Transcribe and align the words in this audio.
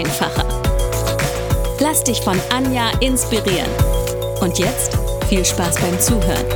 einfacher. 0.00 0.46
Lass 1.78 2.02
dich 2.04 2.22
von 2.22 2.40
Anja 2.50 2.90
inspirieren. 3.00 3.70
Und 4.40 4.58
jetzt 4.58 4.96
viel 5.28 5.44
Spaß 5.44 5.78
beim 5.78 6.00
Zuhören. 6.00 6.46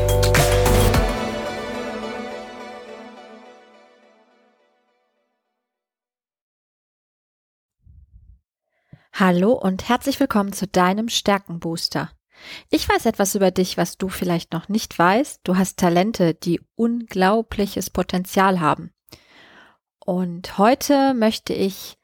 Hallo 9.12 9.52
und 9.52 9.88
herzlich 9.88 10.18
willkommen 10.20 10.54
zu 10.54 10.66
deinem 10.66 11.10
Stärkenbooster. 11.10 12.10
Ich 12.70 12.88
weiß 12.88 13.04
etwas 13.06 13.34
über 13.34 13.50
dich, 13.50 13.76
was 13.76 13.98
du 13.98 14.08
vielleicht 14.08 14.54
noch 14.54 14.70
nicht 14.70 14.98
weißt. 14.98 15.40
Du 15.44 15.56
hast 15.56 15.78
Talente, 15.78 16.32
die 16.32 16.62
unglaubliches 16.76 17.90
Potenzial 17.90 18.60
haben. 18.60 18.90
Und 20.04 20.56
heute 20.56 21.12
möchte 21.14 21.52
ich 21.52 21.98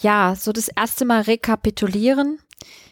ja 0.00 0.34
so 0.36 0.52
das 0.52 0.68
erste 0.68 1.04
Mal 1.04 1.22
rekapitulieren. 1.22 2.38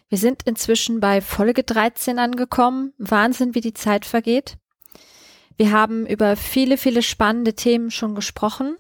Wir 0.09 0.19
sind 0.19 0.43
inzwischen 0.45 1.01
bei 1.01 1.21
Folge 1.21 1.65
13 1.65 2.19
angekommen. 2.19 2.93
Wahnsinn, 2.99 3.55
wie 3.55 3.61
die 3.61 3.75
Zeit 3.75 4.05
vergeht. 4.05 4.57
Wir 5.57 5.73
haben 5.73 6.07
über 6.07 6.37
viele, 6.37 6.77
viele 6.77 7.03
spannende 7.03 7.55
Themen 7.55 7.91
schon 7.91 8.15
gesprochen. 8.15 8.77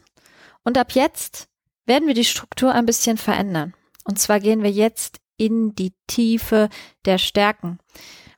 Und 0.62 0.78
ab 0.78 0.92
jetzt 0.92 1.48
werden 1.86 2.06
wir 2.06 2.14
die 2.14 2.24
Struktur 2.24 2.72
ein 2.72 2.86
bisschen 2.86 3.16
verändern. 3.16 3.74
Und 4.04 4.18
zwar 4.18 4.40
gehen 4.40 4.62
wir 4.62 4.70
jetzt 4.70 5.18
in 5.36 5.74
die 5.74 5.94
Tiefe 6.06 6.68
der 7.04 7.18
Stärken. 7.18 7.78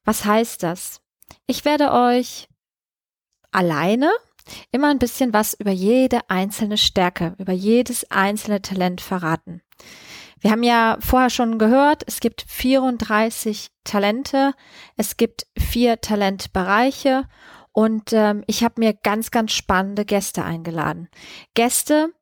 Was 0.05 0.25
heißt 0.25 0.63
das? 0.63 1.01
Ich 1.47 1.65
werde 1.65 1.93
euch 1.93 2.49
alleine 3.51 4.11
immer 4.71 4.89
ein 4.89 4.99
bisschen 4.99 5.33
was 5.33 5.55
über 5.55 5.71
jede 5.71 6.29
einzelne 6.29 6.77
Stärke, 6.77 7.35
über 7.39 7.53
jedes 7.53 8.11
einzelne 8.11 8.63
Talent 8.63 9.01
verraten. 9.01 9.63
Wir 10.41 10.53
haben 10.53 10.63
ja 10.63 10.99
vorher 11.01 11.31
schon 11.31 11.59
gehört, 11.59 12.05
es 12.07 12.21
gibt 12.21 12.45
34 12.47 13.71
Talente, 13.85 14.55
es 14.97 15.17
gibt 15.17 15.47
vier 15.59 16.01
Talentbereiche 16.01 17.25
und 17.73 18.13
ähm, 18.13 18.45
ich 18.47 18.63
habe 18.63 18.75
mir 18.79 18.93
ganz, 18.93 19.31
ganz 19.31 19.53
spannende 19.53 20.05
Gäste 20.05 20.45
eingeladen. 20.45 21.09
Gäste, 21.55 22.13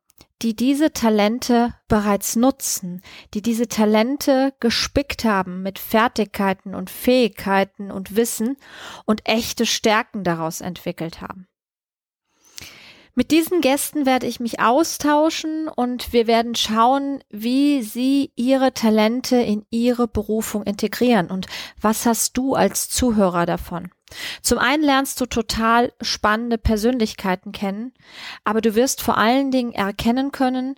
die 0.42 0.54
diese 0.54 0.92
Talente 0.92 1.74
bereits 1.88 2.36
nutzen, 2.36 3.02
die 3.34 3.42
diese 3.42 3.68
Talente 3.68 4.52
gespickt 4.60 5.24
haben 5.24 5.62
mit 5.62 5.78
Fertigkeiten 5.78 6.74
und 6.74 6.90
Fähigkeiten 6.90 7.90
und 7.90 8.16
Wissen 8.16 8.56
und 9.04 9.26
echte 9.26 9.66
Stärken 9.66 10.24
daraus 10.24 10.60
entwickelt 10.60 11.20
haben. 11.20 11.48
Mit 13.18 13.30
diesen 13.30 13.62
Gästen 13.62 14.04
werde 14.04 14.26
ich 14.26 14.40
mich 14.40 14.60
austauschen 14.60 15.68
und 15.68 16.12
wir 16.12 16.26
werden 16.26 16.54
schauen, 16.54 17.24
wie 17.30 17.80
sie 17.80 18.30
ihre 18.36 18.74
Talente 18.74 19.36
in 19.36 19.64
ihre 19.70 20.06
Berufung 20.06 20.64
integrieren 20.64 21.30
und 21.30 21.46
was 21.80 22.04
hast 22.04 22.36
du 22.36 22.54
als 22.54 22.90
Zuhörer 22.90 23.46
davon. 23.46 23.90
Zum 24.42 24.58
einen 24.58 24.82
lernst 24.82 25.18
du 25.18 25.24
total 25.24 25.94
spannende 26.02 26.58
Persönlichkeiten 26.58 27.52
kennen, 27.52 27.94
aber 28.44 28.60
du 28.60 28.74
wirst 28.74 29.00
vor 29.00 29.16
allen 29.16 29.50
Dingen 29.50 29.72
erkennen 29.72 30.30
können, 30.30 30.74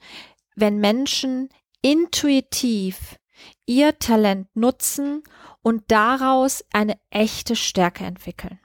wenn 0.54 0.78
Menschen 0.78 1.48
intuitiv 1.82 3.16
ihr 3.66 3.98
Talent 3.98 4.46
nutzen 4.54 5.24
und 5.62 5.90
daraus 5.90 6.64
eine 6.72 7.00
echte 7.10 7.56
Stärke 7.56 8.04
entwickeln. 8.04 8.60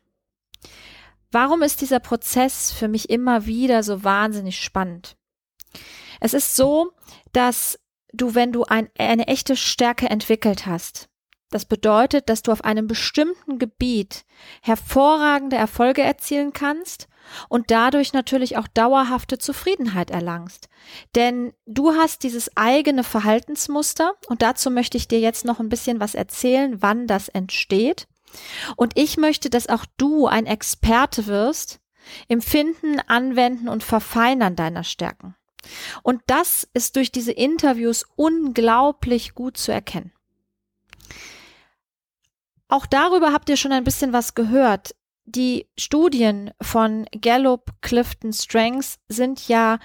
Warum 1.34 1.64
ist 1.64 1.82
dieser 1.82 2.00
Prozess 2.00 2.72
für 2.72 2.88
mich 2.88 3.10
immer 3.10 3.48
wieder 3.48 3.82
so 3.82 4.04
wahnsinnig 4.04 4.60
spannend? 4.60 5.18
Es 6.20 6.36
ist 6.36 6.56
so, 6.56 6.92
dass 7.32 7.80
du, 8.14 8.36
wenn 8.36 8.52
du 8.52 8.66
ein, 8.66 8.88
eine 9.00 9.28
echte 9.28 9.56
Stärke 9.56 10.08
entwickelt 10.12 10.68
hast, 10.68 11.10
das 11.50 11.66
bedeutet, 11.66 12.30
dass 12.30 12.44
du 12.44 12.52
auf 12.52 12.64
einem 12.64 12.88
bestimmten 12.88 13.58
Gebiet 13.58 14.26
hervorragende 14.62 15.56
Erfolge 15.56 16.04
erzielen 16.04 16.54
kannst 16.54 17.08
und 17.50 17.72
dadurch 17.72 18.14
natürlich 18.14 18.58
auch 18.58 18.68
dauerhafte 18.68 19.40
Zufriedenheit 19.40 20.12
erlangst. 20.12 20.70
Denn 21.16 21.54
du 21.66 21.94
hast 21.94 22.22
dieses 22.24 22.56
eigene 22.58 23.04
Verhaltensmuster 23.04 24.14
und 24.28 24.44
dazu 24.44 24.70
möchte 24.70 24.98
ich 24.98 25.08
dir 25.08 25.20
jetzt 25.20 25.46
noch 25.46 25.60
ein 25.60 25.70
bisschen 25.70 26.00
was 26.00 26.14
erzählen, 26.14 26.82
wann 26.82 27.08
das 27.08 27.28
entsteht. 27.28 28.08
Und 28.76 28.98
ich 28.98 29.18
möchte, 29.18 29.50
dass 29.50 29.68
auch 29.68 29.86
du 29.98 30.28
ein 30.28 30.46
Experte 30.46 31.28
wirst 31.28 31.80
im 32.28 32.42
Finden, 32.42 33.00
Anwenden 33.08 33.70
und 33.70 33.84
Verfeinern 33.84 34.56
deiner 34.56 34.84
Stärken. 34.84 35.36
Und 36.02 36.22
das 36.28 36.68
ist 36.74 36.96
durch 36.96 37.12
diese 37.12 37.32
Interviews 37.32 38.06
unglaublich 38.16 39.34
gut 39.34 39.58
zu 39.58 39.72
erkennen. 39.72 40.12
Auch 42.68 42.86
darüber 42.86 43.32
habt 43.32 43.50
ihr 43.50 43.58
schon 43.58 43.72
ein 43.72 43.84
bisschen 43.84 44.14
was 44.14 44.36
gehört. 44.36 44.96
Die 45.26 45.68
Studien 45.78 46.52
von 46.62 47.06
Gallup 47.22 47.72
Clifton 47.82 48.34
Strengths 48.34 49.00
sind 49.08 49.48
ja 49.48 49.80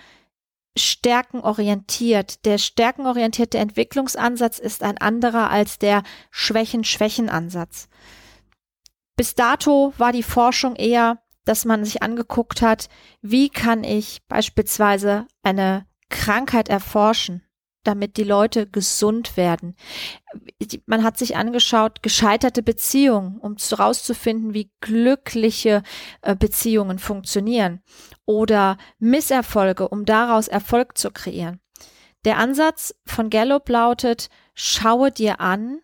stärkenorientiert. 0.76 2.44
Der 2.44 2.58
stärkenorientierte 2.58 3.58
Entwicklungsansatz 3.58 4.58
ist 4.58 4.82
ein 4.82 4.98
anderer 4.98 5.50
als 5.50 5.78
der 5.78 6.02
Schwächen-Schwächen-Ansatz. 6.30 7.88
Bis 9.18 9.34
dato 9.34 9.92
war 9.98 10.12
die 10.12 10.22
Forschung 10.22 10.76
eher, 10.76 11.18
dass 11.44 11.64
man 11.64 11.84
sich 11.84 12.04
angeguckt 12.04 12.62
hat, 12.62 12.88
wie 13.20 13.48
kann 13.48 13.82
ich 13.82 14.22
beispielsweise 14.28 15.26
eine 15.42 15.86
Krankheit 16.08 16.68
erforschen, 16.68 17.42
damit 17.82 18.16
die 18.16 18.22
Leute 18.22 18.68
gesund 18.68 19.36
werden. 19.36 19.74
Man 20.86 21.02
hat 21.02 21.18
sich 21.18 21.36
angeschaut, 21.36 22.00
gescheiterte 22.00 22.62
Beziehungen, 22.62 23.38
um 23.38 23.56
herauszufinden, 23.56 24.54
wie 24.54 24.70
glückliche 24.80 25.82
äh, 26.22 26.36
Beziehungen 26.36 27.00
funktionieren 27.00 27.82
oder 28.24 28.78
Misserfolge, 29.00 29.88
um 29.88 30.04
daraus 30.04 30.46
Erfolg 30.46 30.96
zu 30.96 31.10
kreieren. 31.10 31.58
Der 32.24 32.38
Ansatz 32.38 32.94
von 33.04 33.30
Gallup 33.30 33.68
lautet, 33.68 34.28
schaue 34.54 35.10
dir 35.10 35.40
an, 35.40 35.80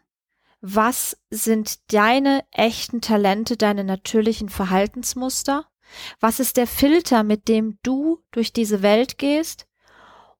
was 0.66 1.18
sind 1.28 1.92
deine 1.92 2.42
echten 2.50 3.02
Talente, 3.02 3.58
deine 3.58 3.84
natürlichen 3.84 4.48
Verhaltensmuster? 4.48 5.66
Was 6.20 6.40
ist 6.40 6.56
der 6.56 6.66
Filter, 6.66 7.22
mit 7.22 7.48
dem 7.48 7.78
du 7.82 8.24
durch 8.30 8.54
diese 8.54 8.80
Welt 8.80 9.18
gehst? 9.18 9.66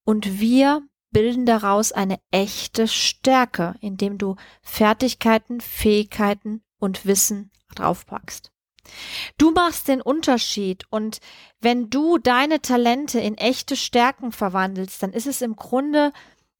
Und 0.02 0.40
wir 0.40 0.80
bilden 1.10 1.44
daraus 1.44 1.92
eine 1.92 2.18
echte 2.30 2.88
Stärke, 2.88 3.74
indem 3.82 4.16
du 4.16 4.36
Fertigkeiten, 4.62 5.60
Fähigkeiten 5.60 6.64
und 6.78 7.04
Wissen 7.04 7.52
draufpackst. 7.74 8.50
Du 9.36 9.50
machst 9.50 9.88
den 9.88 10.00
Unterschied 10.00 10.86
und 10.88 11.18
wenn 11.60 11.90
du 11.90 12.16
deine 12.16 12.62
Talente 12.62 13.20
in 13.20 13.36
echte 13.36 13.76
Stärken 13.76 14.32
verwandelst, 14.32 15.02
dann 15.02 15.12
ist 15.12 15.26
es 15.26 15.42
im 15.42 15.54
Grunde 15.54 16.14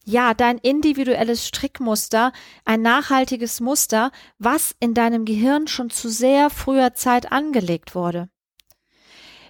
ja, 0.05 0.35
dein 0.35 0.59
individuelles 0.59 1.47
Strickmuster, 1.47 2.33
ein 2.65 2.83
nachhaltiges 2.83 3.61
Muster, 3.61 4.13
was 4.39 4.75
in 4.81 4.95
deinem 4.95 5.25
Gehirn 5.25 5.67
schon 5.67 5.91
zu 5.91 6.09
sehr 6.09 6.51
früher 6.51 6.95
Zeit 6.95 7.33
angelegt 7.33 7.95
wurde. 7.95 8.29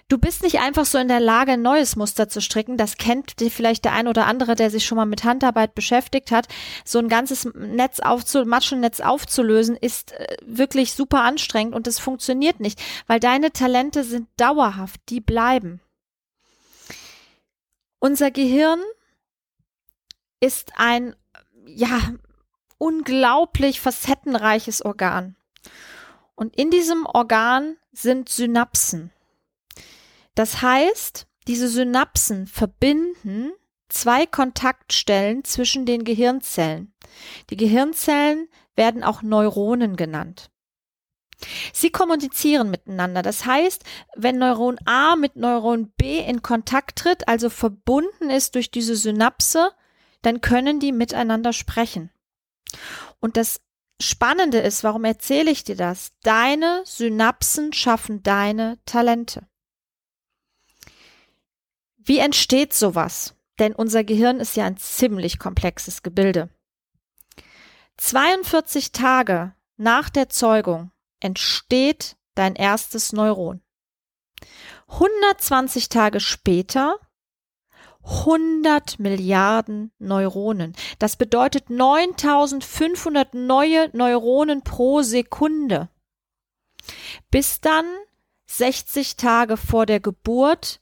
Du 0.07 0.19
bist 0.19 0.43
nicht 0.43 0.59
einfach 0.59 0.85
so 0.85 0.99
in 0.99 1.07
der 1.07 1.19
Lage, 1.19 1.53
ein 1.53 1.63
neues 1.63 1.95
Muster 1.95 2.29
zu 2.29 2.39
stricken. 2.39 2.77
Das 2.77 2.97
kennt 2.97 3.33
vielleicht 3.49 3.85
der 3.85 3.93
ein 3.93 4.07
oder 4.07 4.27
andere, 4.27 4.53
der 4.53 4.69
sich 4.69 4.85
schon 4.85 4.97
mal 4.97 5.07
mit 5.07 5.23
Handarbeit 5.23 5.73
beschäftigt 5.73 6.29
hat. 6.29 6.47
So 6.83 6.99
ein 6.99 7.09
ganzes 7.09 7.45
Netz 7.55 8.01
aufzu 8.01 8.45
Maschennetz 8.45 8.99
aufzulösen 8.99 9.75
ist 9.75 10.11
äh, 10.11 10.37
wirklich 10.45 10.93
super 10.93 11.23
anstrengend 11.23 11.73
und 11.73 11.87
es 11.87 11.97
funktioniert 11.97 12.59
nicht, 12.59 12.79
weil 13.07 13.19
deine 13.19 13.51
Talente 13.51 14.03
sind 14.03 14.27
dauerhaft, 14.37 15.01
die 15.09 15.21
bleiben. 15.21 15.81
Unser 17.97 18.29
Gehirn 18.29 18.79
ist 20.39 20.73
ein, 20.75 21.15
ja, 21.65 22.13
unglaublich 22.77 23.79
facettenreiches 23.79 24.83
Organ. 24.83 25.35
Und 26.35 26.55
in 26.55 26.69
diesem 26.69 27.05
Organ 27.05 27.77
sind 27.91 28.29
Synapsen. 28.29 29.11
Das 30.35 30.61
heißt, 30.61 31.27
diese 31.47 31.69
Synapsen 31.69 32.47
verbinden 32.47 33.53
zwei 33.87 34.25
Kontaktstellen 34.25 35.43
zwischen 35.43 35.85
den 35.85 36.03
Gehirnzellen. 36.03 36.93
Die 37.49 37.55
Gehirnzellen 37.55 38.49
werden 38.75 39.03
auch 39.03 39.21
Neuronen 39.21 39.95
genannt. 39.95 40.49
Sie 41.73 41.91
kommunizieren 41.91 42.69
miteinander. 42.69 43.21
Das 43.21 43.45
heißt, 43.45 43.83
wenn 44.15 44.37
Neuron 44.37 44.77
A 44.85 45.15
mit 45.15 45.35
Neuron 45.35 45.91
B 45.97 46.19
in 46.19 46.41
Kontakt 46.41 46.97
tritt, 46.97 47.27
also 47.27 47.49
verbunden 47.49 48.29
ist 48.29 48.55
durch 48.55 48.71
diese 48.71 48.95
Synapse, 48.95 49.71
dann 50.25 50.41
können 50.41 50.79
die 50.79 50.91
miteinander 50.91 51.53
sprechen. 51.53 52.11
Und 53.19 53.37
das 53.37 53.61
Spannende 54.01 54.57
ist, 54.57 54.83
warum 54.83 55.05
erzähle 55.05 55.51
ich 55.51 55.63
dir 55.63 55.75
das? 55.77 56.11
Deine 56.23 56.81
Synapsen 56.85 57.71
schaffen 57.71 58.23
deine 58.23 58.77
Talente. 58.85 59.47
Wie 61.97 62.19
entsteht 62.19 62.73
sowas? 62.73 63.35
Denn 63.57 63.73
unser 63.73 64.03
Gehirn 64.03 64.39
ist 64.39 64.57
ja 64.57 64.65
ein 64.65 64.77
ziemlich 64.77 65.39
komplexes 65.39 66.03
Gebilde. 66.03 66.49
42 67.97 68.91
Tage 68.91 69.55
nach 69.77 70.09
der 70.09 70.27
Zeugung 70.27 70.91
entsteht 71.21 72.17
dein 72.33 72.55
erstes 72.55 73.13
Neuron. 73.13 73.61
120 74.87 75.87
Tage 75.87 76.19
später 76.19 76.99
100 78.05 78.99
Milliarden 78.99 79.91
Neuronen. 79.99 80.73
Das 80.99 81.15
bedeutet 81.15 81.69
9500 81.69 83.33
neue 83.33 83.89
Neuronen 83.93 84.61
pro 84.61 85.01
Sekunde. 85.01 85.89
Bis 87.31 87.61
dann 87.61 87.85
60 88.47 89.17
Tage 89.17 89.57
vor 89.57 89.85
der 89.85 89.99
Geburt 89.99 90.81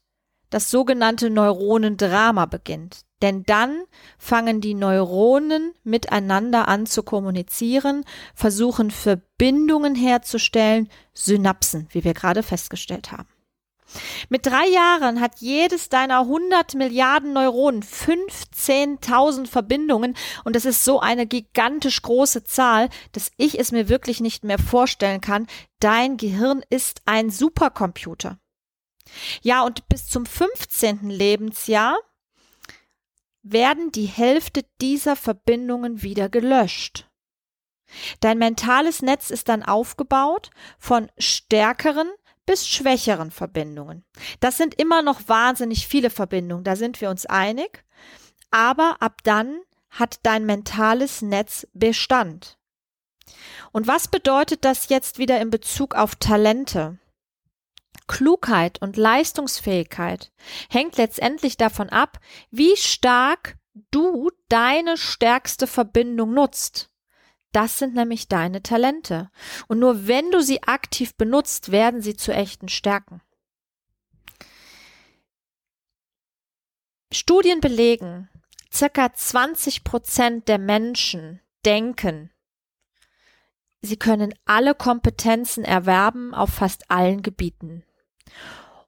das 0.49 0.69
sogenannte 0.69 1.29
Neuronendrama 1.29 2.45
beginnt. 2.45 3.01
Denn 3.23 3.43
dann 3.43 3.85
fangen 4.17 4.59
die 4.59 4.73
Neuronen 4.73 5.73
miteinander 5.83 6.67
an 6.67 6.85
zu 6.85 7.03
kommunizieren, 7.03 8.03
versuchen 8.35 8.91
Verbindungen 8.91 9.95
herzustellen, 9.95 10.89
Synapsen, 11.13 11.87
wie 11.91 12.03
wir 12.03 12.13
gerade 12.13 12.43
festgestellt 12.43 13.13
haben. 13.13 13.32
Mit 14.29 14.45
drei 14.45 14.67
Jahren 14.67 15.21
hat 15.21 15.39
jedes 15.39 15.89
deiner 15.89 16.21
100 16.21 16.75
Milliarden 16.75 17.33
Neuronen 17.33 17.83
15.000 17.83 19.47
Verbindungen 19.47 20.15
und 20.43 20.55
das 20.55 20.65
ist 20.65 20.83
so 20.83 20.99
eine 20.99 21.27
gigantisch 21.27 22.01
große 22.01 22.43
Zahl, 22.43 22.89
dass 23.11 23.31
ich 23.37 23.59
es 23.59 23.71
mir 23.71 23.89
wirklich 23.89 24.21
nicht 24.21 24.43
mehr 24.43 24.59
vorstellen 24.59 25.21
kann. 25.21 25.47
Dein 25.79 26.17
Gehirn 26.17 26.63
ist 26.69 27.01
ein 27.05 27.29
Supercomputer. 27.29 28.39
Ja, 29.41 29.63
und 29.63 29.87
bis 29.89 30.07
zum 30.07 30.25
15. 30.25 31.09
Lebensjahr 31.09 31.97
werden 33.43 33.91
die 33.91 34.05
Hälfte 34.05 34.65
dieser 34.81 35.15
Verbindungen 35.15 36.01
wieder 36.01 36.29
gelöscht. 36.29 37.09
Dein 38.21 38.37
mentales 38.37 39.01
Netz 39.01 39.29
ist 39.29 39.49
dann 39.49 39.63
aufgebaut 39.63 40.49
von 40.79 41.11
stärkeren 41.17 42.09
bis 42.45 42.67
schwächeren 42.67 43.31
Verbindungen. 43.31 44.03
Das 44.39 44.57
sind 44.57 44.75
immer 44.75 45.01
noch 45.01 45.27
wahnsinnig 45.27 45.87
viele 45.87 46.09
Verbindungen, 46.09 46.63
da 46.63 46.75
sind 46.75 47.01
wir 47.01 47.09
uns 47.09 47.25
einig, 47.25 47.83
aber 48.51 48.97
ab 49.01 49.21
dann 49.23 49.61
hat 49.89 50.19
dein 50.23 50.45
mentales 50.45 51.21
Netz 51.21 51.67
Bestand. 51.73 52.57
Und 53.71 53.87
was 53.87 54.07
bedeutet 54.07 54.65
das 54.65 54.89
jetzt 54.89 55.17
wieder 55.17 55.39
in 55.39 55.49
Bezug 55.49 55.95
auf 55.95 56.15
Talente? 56.15 56.99
Klugheit 58.07 58.81
und 58.81 58.97
Leistungsfähigkeit 58.97 60.31
hängt 60.69 60.97
letztendlich 60.97 61.57
davon 61.57 61.89
ab, 61.89 62.19
wie 62.51 62.75
stark 62.75 63.57
du 63.91 64.29
deine 64.49 64.97
stärkste 64.97 65.67
Verbindung 65.67 66.33
nutzt. 66.33 66.89
Das 67.53 67.77
sind 67.77 67.93
nämlich 67.93 68.27
deine 68.27 68.63
Talente. 68.63 69.29
Und 69.67 69.79
nur 69.79 70.07
wenn 70.07 70.31
du 70.31 70.41
sie 70.41 70.63
aktiv 70.63 71.15
benutzt, 71.15 71.71
werden 71.71 72.01
sie 72.01 72.17
zu 72.17 72.33
echten 72.33 72.67
Stärken. 72.67 73.21
Studien 77.11 77.61
belegen, 77.61 78.27
circa 78.73 79.13
20 79.13 79.83
Prozent 79.83 80.47
der 80.47 80.57
Menschen 80.57 81.41
denken, 81.63 82.31
sie 83.81 83.97
können 83.97 84.33
alle 84.45 84.73
Kompetenzen 84.73 85.63
erwerben 85.63 86.33
auf 86.33 86.49
fast 86.49 86.89
allen 86.89 87.21
Gebieten. 87.21 87.83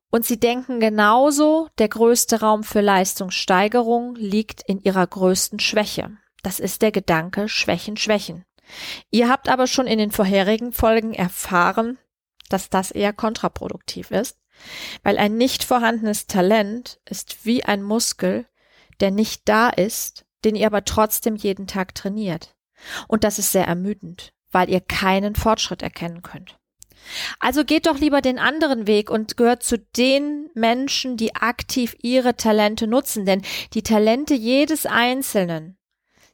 Und 0.10 0.26
sie 0.26 0.40
denken 0.40 0.80
genauso, 0.80 1.70
der 1.78 1.90
größte 1.90 2.40
Raum 2.40 2.64
für 2.64 2.82
Leistungssteigerung 2.82 4.16
liegt 4.16 4.64
in 4.64 4.82
ihrer 4.82 5.06
größten 5.06 5.60
Schwäche. 5.60 6.18
Das 6.42 6.60
ist 6.60 6.82
der 6.82 6.92
Gedanke 6.92 7.48
Schwächen, 7.48 7.98
Schwächen. 7.98 8.46
Ihr 9.12 9.30
habt 9.30 9.50
aber 9.50 9.68
schon 9.68 9.88
in 9.88 10.00
den 10.00 10.12
vorherigen 10.12 10.72
Folgen 10.72 11.14
erfahren, 11.14 11.98
dass 12.50 12.70
das 12.70 12.92
eher 12.92 13.14
kontraproduktiv 13.14 14.12
ist, 14.12 14.38
weil 15.04 15.18
ein 15.18 15.38
nicht 15.38 15.64
vorhandenes 15.64 16.28
Talent 16.28 17.00
ist 17.06 17.46
wie 17.46 17.64
ein 17.64 17.84
Muskel, 17.84 18.46
der 19.00 19.12
nicht 19.12 19.48
da 19.48 19.70
ist, 19.70 20.26
den 20.44 20.56
ihr 20.56 20.68
aber 20.68 20.86
trotzdem 20.86 21.36
jeden 21.36 21.68
Tag 21.68 21.96
trainiert. 21.96 22.56
Und 23.08 23.24
das 23.24 23.40
ist 23.40 23.52
sehr 23.52 23.66
ermüdend, 23.66 24.34
weil 24.52 24.70
ihr 24.70 24.82
keinen 24.82 25.36
Fortschritt 25.36 25.82
erkennen 25.82 26.22
könnt. 26.22 26.58
Also 27.40 27.64
geht 27.64 27.86
doch 27.86 28.00
lieber 28.00 28.22
den 28.22 28.40
anderen 28.40 28.88
Weg 28.88 29.10
und 29.10 29.38
gehört 29.38 29.64
zu 29.64 29.78
den 29.78 30.50
Menschen, 30.56 31.18
die 31.18 31.36
aktiv 31.36 31.96
ihre 32.02 32.36
Talente 32.36 32.88
nutzen, 32.88 33.26
denn 33.26 33.44
die 33.74 33.84
Talente 33.84 34.34
jedes 34.34 34.86
Einzelnen 34.86 35.78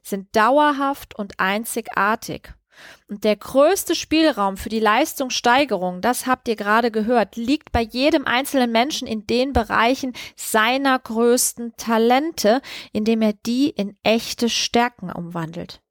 sind 0.02 0.34
dauerhaft 0.34 1.14
und 1.16 1.38
einzigartig. 1.38 2.54
Und 3.08 3.24
der 3.24 3.36
größte 3.36 3.94
Spielraum 3.94 4.56
für 4.56 4.68
die 4.68 4.80
Leistungssteigerung, 4.80 6.00
das 6.00 6.26
habt 6.26 6.48
ihr 6.48 6.56
gerade 6.56 6.90
gehört, 6.90 7.36
liegt 7.36 7.70
bei 7.70 7.82
jedem 7.82 8.26
einzelnen 8.26 8.72
Menschen 8.72 9.06
in 9.06 9.26
den 9.26 9.52
Bereichen 9.52 10.14
seiner 10.36 10.98
größten 10.98 11.76
Talente, 11.76 12.60
indem 12.92 13.22
er 13.22 13.34
die 13.34 13.70
in 13.70 13.96
echte 14.02 14.48
Stärken 14.48 15.12
umwandelt 15.12 15.82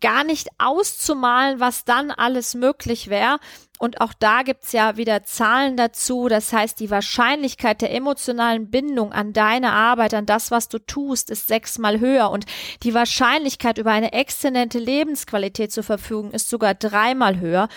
gar 0.00 0.24
nicht 0.24 0.48
auszumalen, 0.58 1.60
was 1.60 1.84
dann 1.84 2.10
alles 2.10 2.54
möglich 2.54 3.08
wäre. 3.08 3.38
Und 3.78 4.00
auch 4.00 4.12
da 4.12 4.42
gibt's 4.42 4.72
ja 4.72 4.96
wieder 4.96 5.24
Zahlen 5.24 5.76
dazu. 5.76 6.28
Das 6.28 6.52
heißt, 6.52 6.78
die 6.78 6.90
Wahrscheinlichkeit 6.90 7.82
der 7.82 7.92
emotionalen 7.92 8.70
Bindung 8.70 9.12
an 9.12 9.32
deine 9.32 9.72
Arbeit, 9.72 10.14
an 10.14 10.24
das, 10.24 10.50
was 10.50 10.68
du 10.68 10.78
tust, 10.78 11.30
ist 11.30 11.48
sechsmal 11.48 11.98
höher. 11.98 12.30
Und 12.30 12.46
die 12.84 12.94
Wahrscheinlichkeit, 12.94 13.78
über 13.78 13.90
eine 13.90 14.12
exzellente 14.12 14.78
Lebensqualität 14.78 15.72
zu 15.72 15.82
verfügen, 15.82 16.30
ist 16.30 16.48
sogar 16.48 16.74
dreimal 16.74 17.40
höher. 17.40 17.68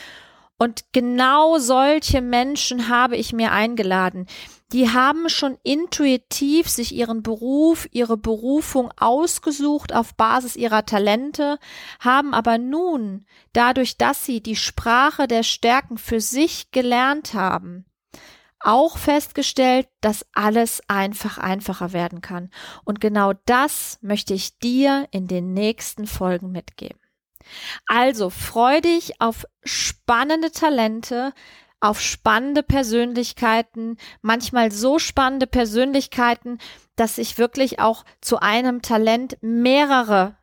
Und 0.58 0.86
genau 0.94 1.58
solche 1.58 2.22
Menschen 2.22 2.88
habe 2.88 3.18
ich 3.18 3.34
mir 3.34 3.51
eingeladen. 3.51 4.28
Die 4.75 4.89
haben 4.89 5.29
schon 5.29 5.58
intuitiv 5.63 6.67
sich 6.67 6.94
ihren 6.94 7.24
Beruf, 7.24 7.88
ihre 7.91 8.17
Berufung 8.17 8.91
ausgesucht 8.98 9.96
auf 9.96 10.15
Basis 10.15 10.58
ihrer 10.58 10.86
Talente, 10.86 11.60
haben 12.01 12.34
aber 12.34 12.58
nun, 12.58 13.25
dadurch, 13.53 13.96
dass 13.96 14.25
sie 14.25 14.44
die 14.44 14.58
Sprache 14.58 15.29
der 15.29 15.44
Stärken 15.44 15.98
für 15.98 16.20
sich 16.20 16.72
gelernt 16.72 17.34
haben, 17.34 17.86
auch 18.60 18.98
festgestellt, 18.98 19.88
dass 20.01 20.25
alles 20.34 20.82
einfach 20.89 21.38
einfacher 21.38 21.94
werden 21.94 22.20
kann. 22.20 22.50
Und 22.84 23.00
genau 23.00 23.32
das 23.46 23.98
möchte 24.01 24.34
ich 24.34 24.60
dir 24.60 25.08
in 25.12 25.27
den 25.27 25.53
nächsten 25.53 26.05
Folgen 26.05 26.51
mitgeben. 26.51 27.00
Also 27.88 28.29
freu 28.29 28.82
dich 28.82 29.22
auf 29.22 29.46
spannende 29.63 30.51
Talente, 30.51 31.32
auf 31.86 32.01
spannende 32.01 32.63
Persönlichkeiten, 32.63 33.98
manchmal 34.22 34.72
so 34.72 35.00
spannende 35.00 35.48
Persönlichkeiten, 35.48 36.60
dass 36.96 37.18
ich 37.18 37.38
wirklich 37.38 37.80
auch 37.80 38.06
zu 38.22 38.39
einem 38.39 38.82
Talent 38.82 39.38
mehrere 39.42 40.38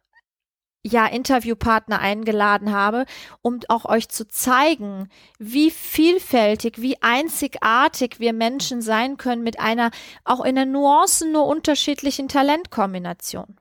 ja, 0.85 1.07
Interviewpartner 1.07 2.01
eingeladen 2.01 2.73
habe, 2.73 3.07
um 3.41 3.61
auch 3.69 3.85
euch 3.85 4.09
zu 4.09 4.27
zeigen, 4.27 5.09
wie 5.39 5.71
vielfältig, 5.71 6.81
wie 6.81 7.01
einzigartig 7.01 8.19
wir 8.19 8.33
Menschen 8.33 8.83
sein 8.83 9.17
können 9.17 9.43
mit 9.43 9.61
einer 9.61 9.91
auch 10.25 10.45
in 10.45 10.57
den 10.57 10.73
Nuancen 10.73 11.33
nur 11.33 11.47
unterschiedlichen 11.47 12.29
Talentkombination. 12.29 13.57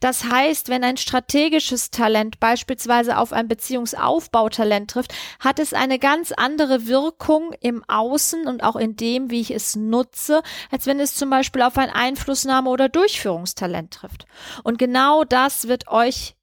Das 0.00 0.24
heißt, 0.24 0.68
wenn 0.68 0.84
ein 0.84 0.96
strategisches 0.96 1.90
Talent 1.90 2.40
beispielsweise 2.40 3.18
auf 3.18 3.32
ein 3.32 3.48
Beziehungsaufbautalent 3.48 4.90
trifft, 4.90 5.14
hat 5.40 5.58
es 5.58 5.74
eine 5.74 5.98
ganz 5.98 6.32
andere 6.32 6.86
Wirkung 6.86 7.52
im 7.60 7.84
Außen 7.88 8.46
und 8.46 8.62
auch 8.62 8.76
in 8.76 8.96
dem, 8.96 9.30
wie 9.30 9.40
ich 9.40 9.50
es 9.50 9.76
nutze, 9.76 10.42
als 10.70 10.86
wenn 10.86 11.00
es 11.00 11.14
zum 11.14 11.30
Beispiel 11.30 11.62
auf 11.62 11.78
ein 11.78 11.90
Einflussnahme- 11.90 12.70
oder 12.70 12.88
Durchführungstalent 12.88 13.92
trifft. 13.92 14.26
Und 14.62 14.78
genau 14.78 15.24
das 15.24 15.68
wird 15.68 15.88
euch 15.88 16.36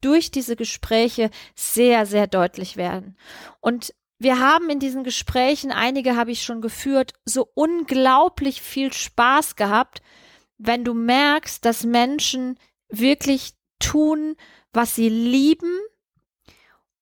durch 0.00 0.30
diese 0.30 0.56
Gespräche 0.56 1.30
sehr, 1.54 2.06
sehr 2.06 2.26
deutlich 2.26 2.76
werden. 2.76 3.16
Und 3.60 3.94
wir 4.18 4.38
haben 4.38 4.70
in 4.70 4.78
diesen 4.78 5.04
Gesprächen, 5.04 5.72
einige 5.72 6.16
habe 6.16 6.30
ich 6.30 6.42
schon 6.42 6.62
geführt, 6.62 7.12
so 7.24 7.50
unglaublich 7.54 8.62
viel 8.62 8.92
Spaß 8.92 9.56
gehabt, 9.56 10.00
wenn 10.58 10.84
du 10.84 10.94
merkst, 10.94 11.64
dass 11.64 11.84
Menschen 11.84 12.58
wirklich 12.88 13.54
tun, 13.78 14.36
was 14.72 14.94
sie 14.94 15.08
lieben 15.08 15.78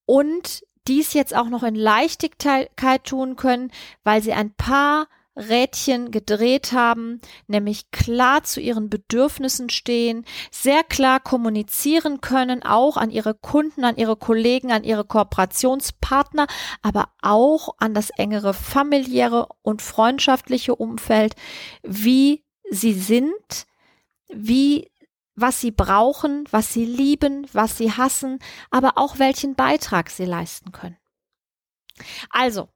und 0.06 0.64
dies 0.86 1.14
jetzt 1.14 1.34
auch 1.34 1.48
noch 1.48 1.62
in 1.62 1.74
Leichtigkeit 1.74 3.04
tun 3.04 3.36
können, 3.36 3.72
weil 4.02 4.22
sie 4.22 4.32
ein 4.32 4.54
paar 4.54 5.08
Rädchen 5.36 6.10
gedreht 6.12 6.72
haben, 6.72 7.20
nämlich 7.48 7.90
klar 7.90 8.44
zu 8.44 8.60
ihren 8.60 8.88
Bedürfnissen 8.88 9.68
stehen, 9.68 10.24
sehr 10.52 10.84
klar 10.84 11.18
kommunizieren 11.18 12.20
können, 12.20 12.62
auch 12.62 12.96
an 12.96 13.10
ihre 13.10 13.34
Kunden, 13.34 13.84
an 13.84 13.96
ihre 13.96 14.16
Kollegen, 14.16 14.70
an 14.70 14.84
ihre 14.84 15.04
Kooperationspartner, 15.04 16.46
aber 16.82 17.08
auch 17.20 17.74
an 17.78 17.94
das 17.94 18.10
engere 18.10 18.54
familiäre 18.54 19.48
und 19.62 19.82
freundschaftliche 19.82 20.76
Umfeld, 20.76 21.34
wie 21.82 22.44
sie 22.70 22.94
sind, 22.94 23.66
wie 24.28 24.90
was 25.36 25.60
sie 25.60 25.72
brauchen, 25.72 26.44
was 26.50 26.72
sie 26.72 26.84
lieben, 26.84 27.46
was 27.52 27.76
sie 27.76 27.92
hassen, 27.92 28.38
aber 28.70 28.92
auch 28.96 29.18
welchen 29.18 29.54
Beitrag 29.54 30.10
sie 30.10 30.24
leisten 30.24 30.70
können. 30.72 30.96
Also, 32.30 32.68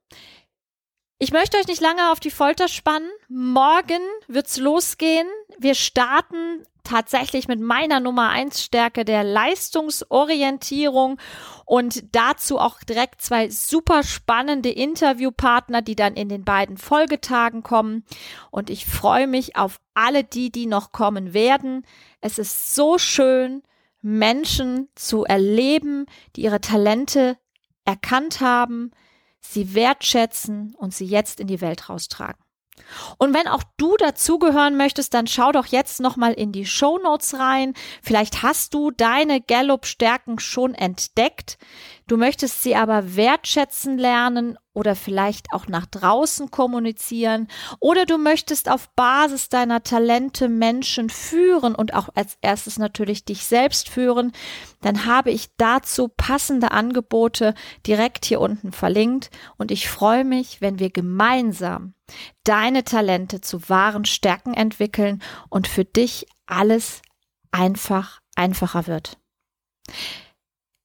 ich 1.19 1.33
möchte 1.33 1.57
euch 1.57 1.67
nicht 1.67 1.81
lange 1.81 2.11
auf 2.11 2.21
die 2.21 2.31
Folter 2.31 2.69
spannen. 2.69 3.09
Morgen 3.27 4.01
wird's 4.27 4.57
losgehen. 4.57 5.27
Wir 5.57 5.75
starten 5.75 6.63
tatsächlich 6.85 7.49
mit 7.49 7.59
meiner 7.59 7.99
Nummer 7.99 8.29
eins 8.29 8.63
Stärke 8.63 9.03
der 9.03 9.25
Leistungsorientierung 9.25 11.19
und 11.65 12.15
dazu 12.15 12.57
auch 12.57 12.79
direkt 12.81 13.21
zwei 13.21 13.49
super 13.49 14.01
spannende 14.03 14.69
Interviewpartner, 14.69 15.81
die 15.81 15.97
dann 15.97 16.15
in 16.15 16.29
den 16.29 16.45
beiden 16.45 16.77
Folgetagen 16.77 17.63
kommen. 17.63 18.05
Und 18.49 18.69
ich 18.69 18.85
freue 18.85 19.27
mich 19.27 19.57
auf 19.57 19.81
alle 19.93 20.23
die, 20.23 20.51
die 20.51 20.67
noch 20.67 20.93
kommen 20.93 21.33
werden. 21.33 21.85
Es 22.21 22.39
ist 22.39 22.73
so 22.73 22.97
schön, 22.97 23.61
Menschen 24.01 24.87
zu 24.95 25.25
erleben, 25.25 26.05
die 26.37 26.43
ihre 26.43 26.61
Talente 26.61 27.37
erkannt 27.83 28.39
haben, 28.39 28.91
sie 29.41 29.73
wertschätzen 29.73 30.75
und 30.77 30.93
sie 30.93 31.05
jetzt 31.05 31.39
in 31.39 31.47
die 31.47 31.61
Welt 31.61 31.89
raustragen. 31.89 32.41
Und 33.17 33.33
wenn 33.33 33.47
auch 33.47 33.63
du 33.77 33.97
dazugehören 33.97 34.77
möchtest, 34.77 35.13
dann 35.13 35.27
schau 35.27 35.51
doch 35.51 35.67
jetzt 35.67 35.99
nochmal 35.99 36.33
in 36.33 36.51
die 36.51 36.65
Show 36.65 36.97
Notes 36.97 37.37
rein. 37.37 37.73
Vielleicht 38.01 38.41
hast 38.41 38.73
du 38.73 38.91
deine 38.91 39.41
Gallup-Stärken 39.41 40.39
schon 40.39 40.73
entdeckt. 40.73 41.57
Du 42.09 42.17
möchtest 42.17 42.63
sie 42.63 42.75
aber 42.75 43.15
wertschätzen 43.15 43.99
lernen 43.99 44.57
oder 44.73 44.95
vielleicht 44.95 45.53
auch 45.53 45.67
nach 45.67 45.85
draußen 45.85 46.49
kommunizieren 46.49 47.47
oder 47.79 48.07
du 48.07 48.17
möchtest 48.17 48.67
auf 48.67 48.89
Basis 48.95 49.49
deiner 49.49 49.83
Talente 49.83 50.49
Menschen 50.49 51.11
führen 51.11 51.75
und 51.75 51.93
auch 51.93 52.09
als 52.15 52.39
erstes 52.41 52.79
natürlich 52.79 53.25
dich 53.25 53.45
selbst 53.45 53.89
führen, 53.89 54.31
dann 54.81 55.05
habe 55.05 55.29
ich 55.29 55.49
dazu 55.57 56.07
passende 56.07 56.71
Angebote 56.71 57.53
direkt 57.85 58.25
hier 58.25 58.41
unten 58.41 58.71
verlinkt 58.71 59.29
und 59.57 59.69
ich 59.69 59.87
freue 59.87 60.25
mich, 60.25 60.61
wenn 60.61 60.79
wir 60.79 60.89
gemeinsam 60.89 61.93
deine 62.43 62.83
Talente 62.83 63.39
zu 63.39 63.69
wahren 63.69 64.05
Stärken 64.05 64.55
entwickeln 64.55 65.21
und 65.49 65.67
für 65.67 65.85
dich 65.85 66.25
alles 66.47 67.03
einfach 67.51 68.19
einfacher 68.35 68.87
wird. 68.87 69.19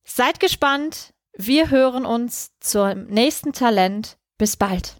Seid 0.04 0.38
gespannt. 0.38 1.13
Wir 1.36 1.70
hören 1.70 2.06
uns 2.06 2.52
zum 2.60 3.06
nächsten 3.06 3.52
Talent. 3.52 4.18
Bis 4.38 4.56
bald. 4.56 4.96